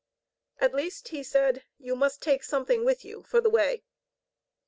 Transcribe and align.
"At 0.57 0.73
least," 0.73 1.09
he 1.09 1.21
said, 1.21 1.63
"you 1.77 1.95
must 1.95 2.23
take 2.23 2.41
something 2.41 2.83
with 2.83 3.05
you 3.05 3.21
for 3.21 3.39
the 3.39 3.51
way." 3.51 3.83